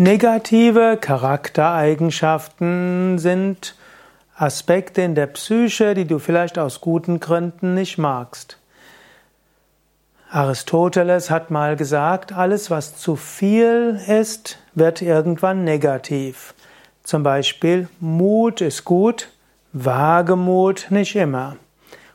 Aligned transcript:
Negative 0.00 0.96
Charaktereigenschaften 0.96 3.18
sind 3.18 3.74
Aspekte 4.36 5.02
in 5.02 5.16
der 5.16 5.26
Psyche, 5.26 5.94
die 5.94 6.04
du 6.04 6.20
vielleicht 6.20 6.56
aus 6.56 6.80
guten 6.80 7.18
Gründen 7.18 7.74
nicht 7.74 7.98
magst. 7.98 8.58
Aristoteles 10.30 11.30
hat 11.30 11.50
mal 11.50 11.74
gesagt, 11.74 12.32
alles 12.32 12.70
was 12.70 12.96
zu 12.96 13.16
viel 13.16 14.00
ist, 14.06 14.60
wird 14.72 15.02
irgendwann 15.02 15.64
negativ. 15.64 16.54
Zum 17.02 17.24
Beispiel 17.24 17.88
Mut 17.98 18.60
ist 18.60 18.84
gut, 18.84 19.30
Wagemut 19.72 20.86
nicht 20.90 21.16
immer. 21.16 21.56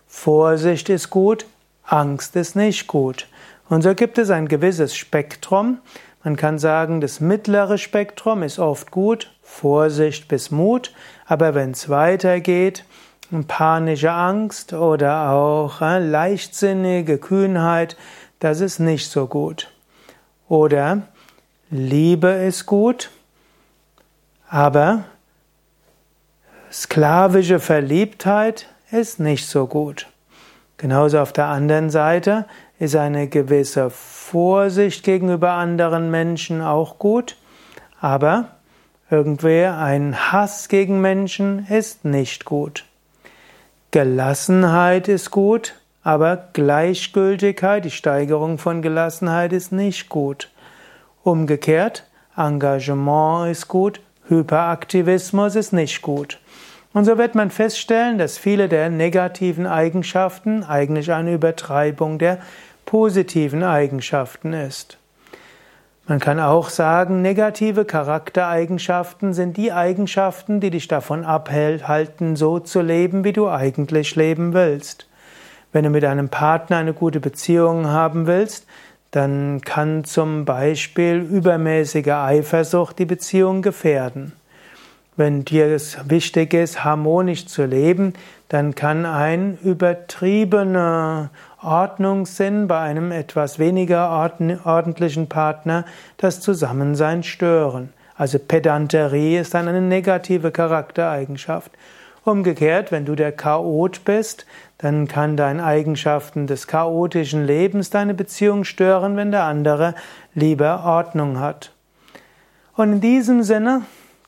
Vorsicht 0.07 0.87
ist 0.87 1.09
gut, 1.09 1.45
Angst 1.83 2.37
ist 2.37 2.55
nicht 2.55 2.87
gut. 2.87 3.27
Und 3.67 3.81
so 3.81 3.93
gibt 3.93 4.17
es 4.17 4.29
ein 4.29 4.47
gewisses 4.47 4.95
Spektrum, 4.95 5.79
man 6.23 6.37
kann 6.37 6.57
sagen, 6.57 7.01
das 7.01 7.19
mittlere 7.19 7.77
Spektrum 7.77 8.43
ist 8.43 8.57
oft 8.57 8.91
gut, 8.91 9.31
Vorsicht 9.41 10.27
bis 10.29 10.51
Mut, 10.51 10.93
aber 11.25 11.53
wenn 11.53 11.71
es 11.71 11.89
weitergeht, 11.89 12.85
panische 13.47 14.11
Angst 14.11 14.73
oder 14.73 15.31
auch 15.31 15.81
äh, 15.81 15.99
leichtsinnige 15.99 17.17
Kühnheit, 17.17 17.97
das 18.39 18.61
ist 18.61 18.79
nicht 18.79 19.09
so 19.09 19.27
gut. 19.27 19.71
Oder 20.47 21.03
Liebe 21.69 22.27
ist 22.27 22.67
gut, 22.67 23.09
aber 24.47 25.05
sklavische 26.71 27.59
Verliebtheit 27.59 28.67
ist 28.91 29.19
nicht 29.19 29.47
so 29.47 29.65
gut. 29.65 30.07
Genauso 30.83 31.21
auf 31.21 31.31
der 31.31 31.45
anderen 31.45 31.89
Seite 31.89 32.45
ist 32.77 32.97
eine 32.97 33.29
gewisse 33.29 33.89
Vorsicht 33.89 35.05
gegenüber 35.05 35.51
anderen 35.51 36.11
Menschen 36.11 36.61
auch 36.61 36.99
gut, 36.99 37.37
aber 38.01 38.49
irgendwie 39.09 39.63
ein 39.63 40.33
Hass 40.33 40.67
gegen 40.67 40.99
Menschen 40.99 41.65
ist 41.69 42.03
nicht 42.03 42.43
gut. 42.43 42.83
Gelassenheit 43.91 45.07
ist 45.07 45.31
gut, 45.31 45.75
aber 46.03 46.49
Gleichgültigkeit, 46.51 47.85
die 47.85 47.89
Steigerung 47.89 48.57
von 48.57 48.81
Gelassenheit 48.81 49.53
ist 49.53 49.71
nicht 49.71 50.09
gut. 50.09 50.49
Umgekehrt, 51.23 52.03
Engagement 52.35 53.49
ist 53.49 53.69
gut, 53.69 54.01
Hyperaktivismus 54.27 55.55
ist 55.55 55.71
nicht 55.71 56.01
gut. 56.01 56.41
Und 56.93 57.05
so 57.05 57.17
wird 57.17 57.33
man 57.33 57.49
feststellen, 57.49 58.19
dass 58.19 58.37
viele 58.37 58.69
der 58.69 58.89
negativen 58.89 59.65
Eigenschaften 59.65 60.63
eigentlich 60.63 61.11
eine 61.11 61.33
Übertreibung 61.33 62.19
der 62.19 62.37
positiven 62.85 63.63
Eigenschaften 63.63 64.53
ist. 64.53 64.97
Man 66.05 66.19
kann 66.19 66.39
auch 66.39 66.69
sagen, 66.69 67.21
negative 67.21 67.85
Charaktereigenschaften 67.85 69.33
sind 69.33 69.55
die 69.55 69.71
Eigenschaften, 69.71 70.59
die 70.59 70.69
dich 70.69 70.89
davon 70.89 71.23
abhalten, 71.23 72.35
so 72.35 72.59
zu 72.59 72.81
leben, 72.81 73.23
wie 73.23 73.31
du 73.31 73.49
eigentlich 73.49 74.15
leben 74.15 74.53
willst. 74.53 75.07
Wenn 75.71 75.85
du 75.85 75.89
mit 75.89 76.03
einem 76.03 76.27
Partner 76.27 76.77
eine 76.77 76.93
gute 76.93 77.21
Beziehung 77.21 77.87
haben 77.87 78.27
willst, 78.27 78.67
dann 79.11 79.61
kann 79.61 80.03
zum 80.03 80.43
Beispiel 80.43 81.19
übermäßige 81.19 82.09
Eifersucht 82.09 82.99
die 82.99 83.05
Beziehung 83.05 83.61
gefährden. 83.61 84.33
Wenn 85.15 85.45
dir 85.45 85.67
es 85.67 85.97
wichtig 86.09 86.53
ist, 86.53 86.83
harmonisch 86.83 87.45
zu 87.45 87.65
leben, 87.65 88.13
dann 88.49 88.73
kann 88.73 89.05
ein 89.05 89.59
übertriebener 89.63 91.29
Ordnungssinn 91.61 92.67
bei 92.67 92.79
einem 92.79 93.11
etwas 93.11 93.59
weniger 93.59 94.09
ordentlichen 94.63 95.29
Partner 95.29 95.85
das 96.17 96.41
Zusammensein 96.41 97.23
stören. 97.23 97.93
Also 98.15 98.39
Pedanterie 98.39 99.37
ist 99.37 99.53
dann 99.53 99.67
eine 99.67 99.81
negative 99.81 100.51
Charaktereigenschaft. 100.51 101.71
Umgekehrt, 102.23 102.91
wenn 102.91 103.05
du 103.05 103.15
der 103.15 103.31
Chaot 103.31 104.05
bist, 104.05 104.45
dann 104.77 105.07
kann 105.07 105.37
dein 105.37 105.59
Eigenschaften 105.59 106.47
des 106.47 106.67
chaotischen 106.67 107.45
Lebens 107.45 107.89
deine 107.89 108.13
Beziehung 108.13 108.63
stören, 108.63 109.15
wenn 109.17 109.31
der 109.31 109.43
andere 109.43 109.93
lieber 110.33 110.83
Ordnung 110.85 111.39
hat. 111.39 111.71
Und 112.75 112.93
in 112.93 113.01
diesem 113.01 113.43
Sinne 113.43 113.81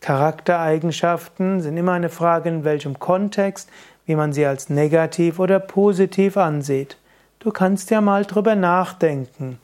Charaktereigenschaften 0.05 1.61
sind 1.61 1.77
immer 1.77 1.93
eine 1.93 2.09
Frage, 2.09 2.47
in 2.47 2.63
welchem 2.63 2.99
Kontext, 2.99 3.71
wie 4.05 4.15
man 4.15 4.33
sie 4.33 4.45
als 4.45 4.69
negativ 4.69 5.39
oder 5.39 5.59
positiv 5.59 6.37
ansieht. 6.37 6.97
Du 7.39 7.49
kannst 7.49 7.89
ja 7.89 8.01
mal 8.01 8.23
drüber 8.23 8.53
nachdenken, 8.53 9.57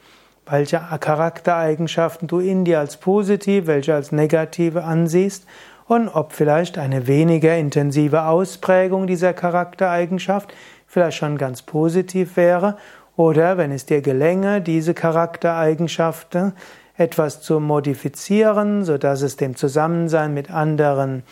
welche 0.48 0.82
Charaktereigenschaften 1.00 2.28
du 2.28 2.40
in 2.40 2.66
dir 2.66 2.80
als 2.80 2.98
positiv, 2.98 3.68
welche 3.68 3.94
als 3.94 4.12
negative 4.12 4.84
ansiehst 4.84 5.46
und 5.88 6.10
ob 6.10 6.34
vielleicht 6.34 6.80
eine 6.80 7.06
weniger 7.06 7.56
intensive 7.56 8.24
Ausprägung 8.24 9.06
dieser 9.06 9.34
Charaktereigenschaft 9.34 10.56
vielleicht 10.88 11.18
schon 11.18 11.38
ganz 11.38 11.62
positiv 11.62 12.36
wäre 12.36 12.78
oder 13.16 13.58
wenn 13.58 13.72
es 13.72 13.86
dir 13.86 14.02
gelänge, 14.02 14.60
diese 14.60 14.96
Charaktereigenschaften 14.96 16.54
etwas 16.98 17.42
zu 17.42 17.60
modifizieren, 17.60 18.84
so 18.84 18.98
dass 18.98 19.22
es 19.22 19.38
dem 19.38 19.56
Zusammensein 19.56 20.34
mit 20.34 20.52
anderen 20.52 21.24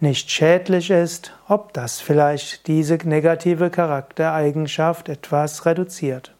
nicht 0.00 0.30
schädlich 0.30 0.90
ist, 0.90 1.32
ob 1.48 1.72
das 1.72 2.00
vielleicht 2.00 2.66
diese 2.66 2.96
negative 2.96 3.70
Charaktereigenschaft 3.70 5.08
etwas 5.08 5.66
reduziert. 5.66 6.34